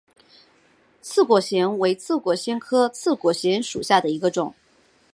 [1.03, 4.51] 刺果藓为刺果藓科刺果藓属下的一个种。